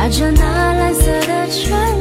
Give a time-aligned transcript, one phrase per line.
[0.00, 1.99] 拉着那蓝色的船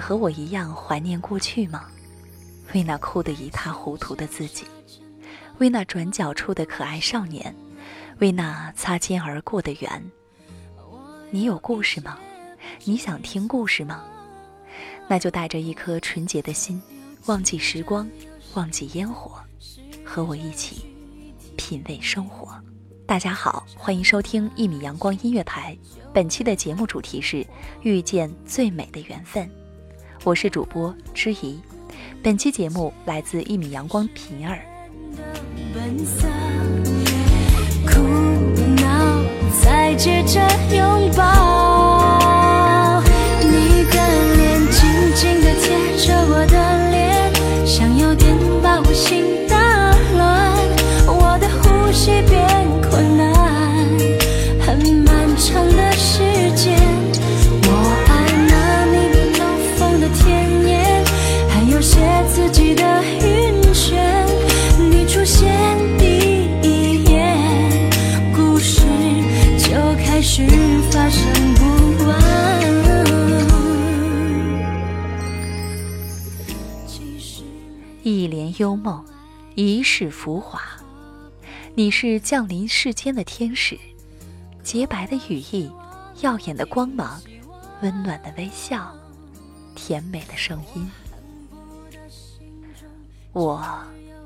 [0.00, 1.86] 和我一样怀念过去吗？
[2.74, 4.64] 为那哭得一塌糊涂的自己，
[5.58, 7.54] 为那转角处的可爱少年，
[8.18, 10.10] 为那擦肩而过的缘。
[11.30, 12.18] 你有故事吗？
[12.84, 14.04] 你想听故事吗？
[15.08, 16.80] 那就带着一颗纯洁的心，
[17.26, 18.08] 忘记时光，
[18.54, 19.40] 忘记烟火，
[20.04, 20.86] 和我一起
[21.56, 22.54] 品味生活。
[23.04, 25.76] 大家好，欢迎收听一米阳光音乐台。
[26.14, 27.44] 本期的节目主题是
[27.82, 29.50] 遇见最美的缘分。
[30.22, 31.58] 我是主播知怡。
[32.22, 34.60] 本期节目来自一米阳光平儿。
[35.74, 36.28] 本色，
[37.86, 38.02] 哭
[38.82, 39.22] 闹
[39.62, 40.38] 再接着
[40.76, 40.79] 拥
[78.60, 79.02] 幽梦，
[79.54, 80.60] 一世浮华。
[81.74, 83.78] 你是降临世间的天使，
[84.62, 85.72] 洁白的羽翼，
[86.20, 87.18] 耀眼的光芒，
[87.80, 88.94] 温暖的微笑，
[89.74, 90.86] 甜美的声音。
[93.32, 93.66] 我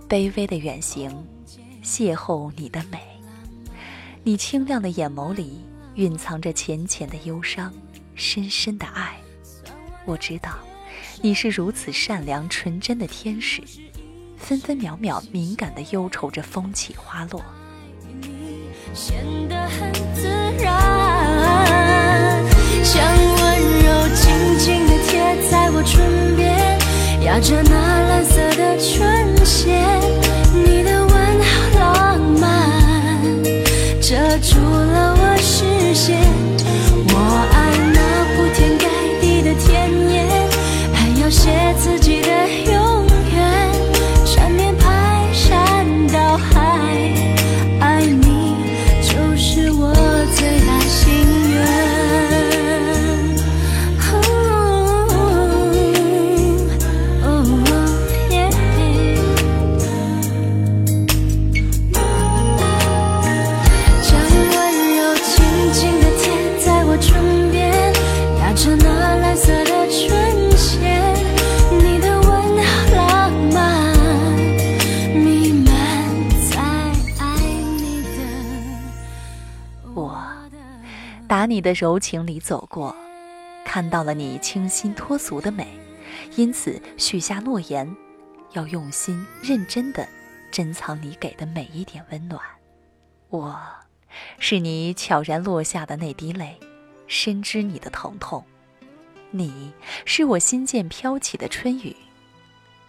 [0.08, 1.16] 卑微的远行，
[1.80, 2.98] 邂逅你的美。
[4.24, 5.60] 你清亮的眼眸里
[5.94, 7.72] 蕴藏着浅浅的忧伤，
[8.16, 9.16] 深深的爱。
[10.04, 10.58] 我知道，
[11.22, 13.62] 你是如此善良纯真的天使，
[14.44, 17.42] 分分秒秒敏感地忧愁着风起花落。
[18.92, 20.28] 显得很自
[20.62, 20.70] 然，
[22.84, 25.18] 像温柔静静地贴
[25.50, 26.78] 在我唇边，
[27.24, 27.72] 压着那
[28.06, 28.38] 蓝色
[81.64, 82.94] 的柔情里走过，
[83.64, 85.66] 看到了你清新脱俗的美，
[86.36, 87.96] 因此许下诺言，
[88.52, 90.06] 要用心认真的
[90.52, 92.40] 珍藏你给的每一点温暖。
[93.30, 93.58] 我，
[94.38, 96.60] 是你悄然落下的那滴泪，
[97.06, 98.44] 深知你的疼痛。
[99.30, 99.72] 你
[100.04, 101.96] 是我心间飘起的春雨，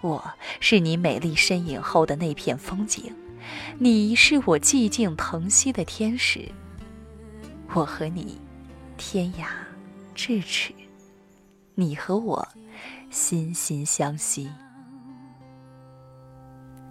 [0.01, 3.16] 我是你美丽身影后的那片风景，
[3.80, 6.51] 你是我寂静疼惜的天使。
[7.74, 8.39] 我和你，
[8.98, 9.46] 天涯
[10.16, 10.74] 咫尺；
[11.74, 12.48] 你和我，
[13.10, 14.50] 心心相惜。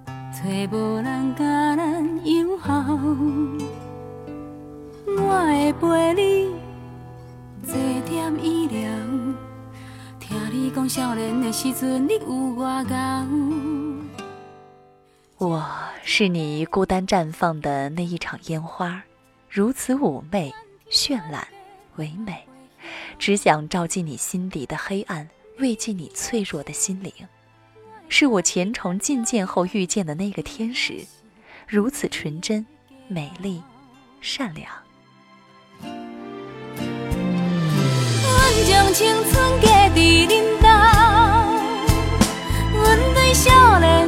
[0.07, 2.75] 找无人甲咱友好，
[5.07, 6.55] 我会陪你
[7.63, 7.75] 坐
[8.09, 8.91] 点医疗。
[10.21, 13.27] 听你讲少年的时阵，你有我高。
[15.39, 15.65] 我
[16.03, 19.03] 是你孤单绽放的那一场烟花，
[19.49, 20.53] 如此妩媚、
[20.91, 21.47] 绚烂、
[21.97, 22.47] 唯美，
[23.19, 27.13] 只想照进你心底的黑暗，慰藉你脆弱的心灵。
[28.09, 31.05] 是我虔诚觐见后遇见的那个天使，
[31.67, 32.67] 如此纯真、
[33.09, 33.63] 美丽、
[34.21, 34.69] 善良。
[38.67, 40.69] 将青春嫁伫恁兜，
[42.73, 44.04] 阮对少年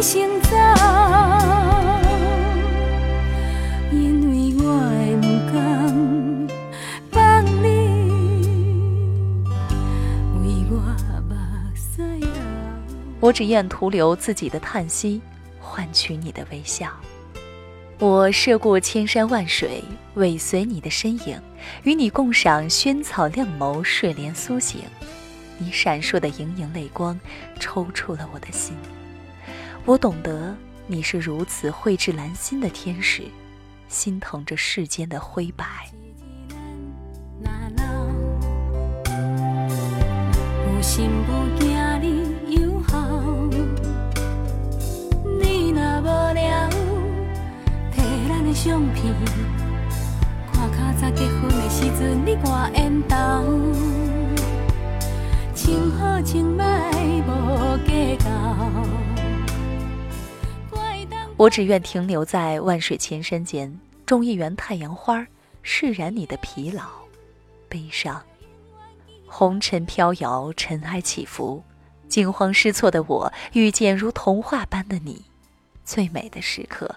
[0.00, 0.56] 你先走，
[3.92, 6.48] 因为我会不甘
[7.12, 7.68] 放你
[10.40, 10.80] 为我
[11.28, 11.34] 目
[11.74, 12.30] 屎流。
[13.20, 15.20] 我只愿徒留自己的叹息，
[15.60, 16.88] 换取你的微笑。
[17.98, 21.38] 我涉过千山万水，尾随你的身影，
[21.82, 24.80] 与你共赏萱草亮眸，睡莲苏醒。
[25.58, 27.20] 你闪烁的盈盈泪光，
[27.58, 28.74] 抽搐了我的心。
[29.86, 30.54] 我懂得
[30.86, 33.24] 你是如此绘制兰心的天使，
[33.88, 35.64] 心疼着世间的灰白。
[40.64, 41.68] 有心无惊
[42.00, 42.98] 你友好，
[45.40, 46.04] 你若无
[46.34, 46.70] 聊，
[47.92, 49.12] 摕咱的相片，
[50.52, 53.16] 看较早结婚的时阵你挂烟头，
[55.54, 56.69] 情好情歹
[61.40, 65.26] 我只愿停留在万水千山间，种一园太阳花，
[65.62, 66.82] 释然你的疲劳、
[67.66, 68.22] 悲伤。
[69.26, 71.64] 红尘飘摇，尘埃起伏，
[72.10, 75.24] 惊慌失措的我遇见如童话般的你，
[75.82, 76.94] 最美的时刻，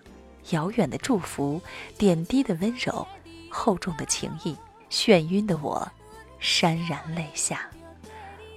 [0.49, 1.61] 遥远的祝福，
[1.97, 3.07] 点滴的温柔，
[3.49, 4.53] 厚重的情谊，
[4.89, 5.89] 眩晕的我，
[6.41, 7.69] 潸然泪下。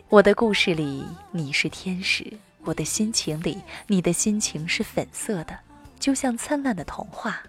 [0.09, 2.33] 我的故事里你是天使，
[2.65, 5.57] 我的心情里你的心情是粉色的，
[5.99, 7.43] 就像灿烂的童话。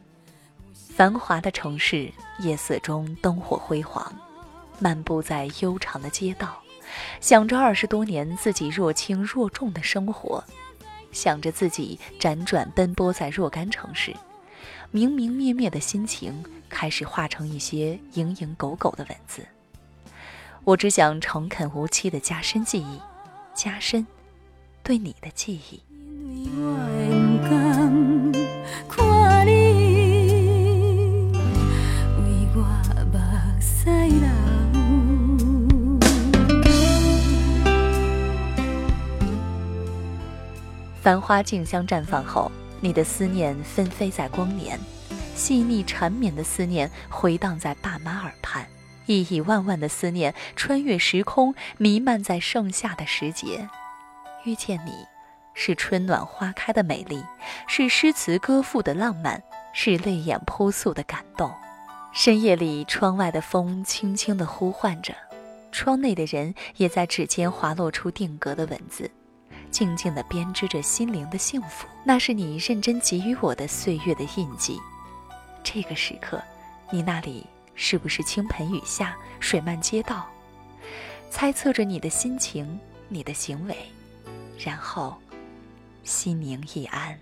[0.73, 4.11] 繁华的城市，夜色中灯火辉煌，
[4.79, 6.61] 漫步在悠长的街道，
[7.21, 10.43] 想着二十多年自己若轻若重的生活，
[11.12, 14.15] 想着自己辗转奔波在若干城市，
[14.89, 19.45] 明明灭灭的心情开始化成一些蝇营狗苟的文字。
[20.63, 23.00] 我只想诚恳无欺的加深记忆，
[23.53, 24.05] 加深
[24.81, 25.79] 对你的记忆。
[41.07, 44.77] 繁花竞相绽放后，你的思念纷飞在光年，
[45.35, 48.67] 细腻缠绵的思念回荡在爸妈耳畔，
[49.05, 53.69] 亿亿万万的思念穿越时空，弥漫在盛夏的时节。
[54.43, 54.91] 遇见你，
[55.53, 57.23] 是春暖花开的美丽，
[57.69, 61.49] 是诗词歌赋的浪漫，是泪眼扑簌的感动。
[62.11, 65.15] 深夜里，窗外的风轻轻地呼唤着，
[65.71, 69.09] 窗内的人也在指尖滑落出定格的文字。
[69.71, 74.79] 静静地编织着心灵的幸福，那是你认真给予我的岁月的印记。
[75.63, 76.41] 这个时刻，
[76.89, 77.45] 你那里
[77.75, 80.25] 是不是倾盆雨下，水漫街道？
[81.29, 83.75] 猜测着你的心情，你的行为，
[84.57, 85.15] 然后
[86.03, 87.19] 心宁意安。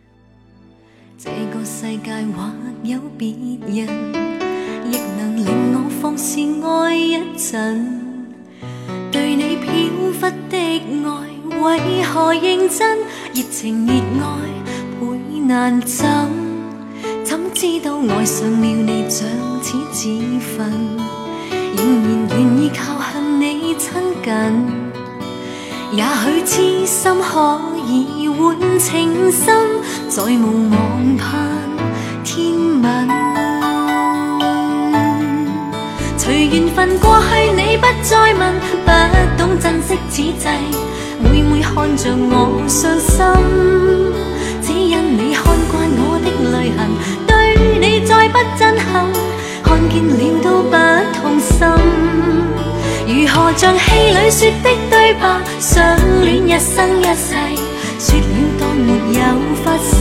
[1.17, 2.51] 这个世界或
[2.83, 3.87] 有别人，
[4.91, 8.04] 亦能令我放肆爱一阵。
[12.15, 12.99] 何认真？
[13.33, 14.29] 热情热爱
[15.01, 15.05] 倍
[15.41, 16.07] 难枕，
[17.25, 19.27] 怎知道爱上了你像
[19.61, 20.07] 似自
[20.39, 20.71] 焚，
[21.75, 23.91] 仍然愿意靠向你亲
[24.23, 24.31] 近。
[25.91, 29.53] 也许痴心可以换情深，
[30.07, 31.27] 再无望盼
[32.23, 33.09] 天吻。
[36.17, 38.53] 随缘分过去，你不再问，
[38.85, 38.89] 不
[39.37, 40.45] 懂珍惜此际，
[41.31, 43.17] 每每看着我伤心，
[44.61, 46.79] 只因你看惯我的泪痕，
[47.27, 47.29] 对
[47.79, 48.85] 你再不震撼，
[49.63, 50.11] 看见了
[50.43, 50.73] 都不
[51.19, 51.55] 痛心。
[53.07, 55.23] 如何像戏里说的对白，
[55.59, 55.75] 相
[56.23, 57.35] 恋一生一世，
[57.99, 58.23] 说了
[58.59, 59.21] 当没有
[59.63, 59.99] 发生。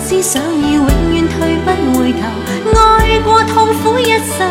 [0.00, 2.20] 思想已永远退不回头，
[2.78, 4.46] 爱过痛苦一生，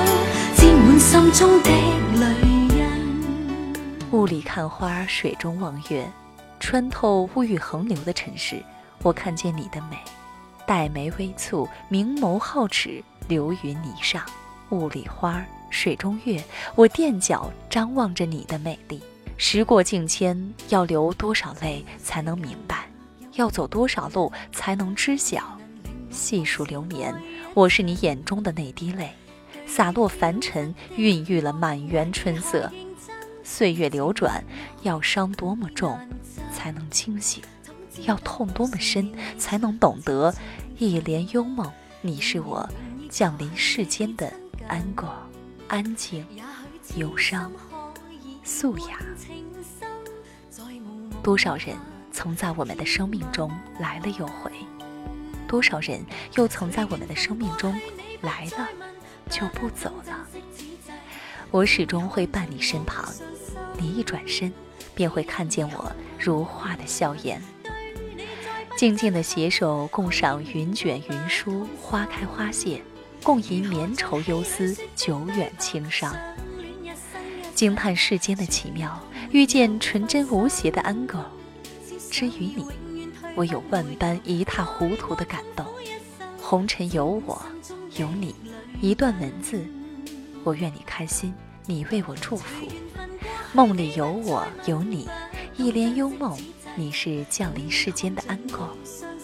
[0.56, 2.03] 沾满心中的。
[4.14, 6.08] 雾里看花，水中望月，
[6.60, 8.64] 穿透物欲横流的尘世，
[9.02, 9.98] 我看见你的美，
[10.68, 14.22] 黛眉微蹙，明眸皓齿，流云霓裳，
[14.70, 15.44] 雾里花。
[15.72, 16.40] 水中月，
[16.76, 19.02] 我垫脚张望着你的美丽。
[19.38, 22.88] 时过境迁，要流多少泪才能明白？
[23.34, 25.58] 要走多少路才能知晓？
[26.12, 27.12] 细数流年，
[27.56, 29.10] 我是你眼中的那滴泪，
[29.66, 32.72] 洒落凡尘，孕育了满园春色。
[33.44, 34.44] 岁月流转，
[34.82, 36.00] 要伤多么重
[36.52, 37.44] 才能清醒？
[38.08, 40.34] 要痛多么深才能懂得？
[40.80, 41.72] 一帘幽梦，
[42.02, 42.68] 你是我
[43.10, 44.34] 降临世间的
[44.68, 45.14] 安果。
[45.68, 46.26] 安静、
[46.96, 47.52] 忧伤、
[48.44, 49.00] 素雅，
[51.24, 51.76] 多少人
[52.12, 54.52] 曾在我们的生命中来了又回，
[55.48, 57.74] 多少人又曾在我们的生命中
[58.22, 58.68] 来了
[59.30, 60.28] 就不走了。
[61.54, 63.08] 我始终会伴你身旁，
[63.78, 64.52] 你一转身
[64.96, 67.40] 便会看见我如画的笑颜。
[68.76, 72.82] 静静的携手共赏云卷云舒，花开花谢。
[73.22, 76.16] 共吟绵愁忧思，久远情伤。
[77.54, 81.20] 惊叹世间的奇妙，遇见纯真无邪的安狗。
[82.10, 82.66] 至于你，
[83.36, 85.64] 我有万般一塌糊涂的感动。
[86.42, 87.40] 红尘有我，
[87.96, 88.34] 有你，
[88.82, 89.64] 一段文字，
[90.44, 91.34] 我愿你开心，
[91.66, 92.68] 你为我祝福。
[93.54, 95.08] 梦里有我，有你，
[95.56, 96.38] 一帘幽梦，
[96.76, 98.68] 你是降临世间的安狗，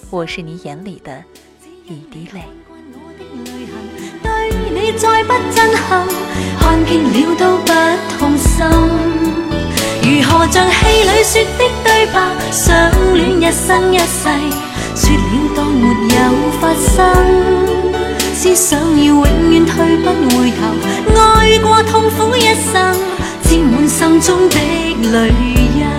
[0.09, 1.21] 我是你眼里的
[1.85, 2.43] 一滴泪。
[4.71, 6.07] 你再不震撼，
[6.57, 7.73] 看见了都不
[8.17, 8.65] 痛心。
[10.01, 14.29] 如何像戏里说的对白，相恋一生一世，
[14.95, 15.85] 说了当没
[16.15, 17.78] 有发生。
[18.41, 22.96] 只想要永远退不回头，爱过痛苦一生，
[23.43, 24.55] 沾满心中的
[25.12, 25.27] 泪
[25.75, 25.99] 印。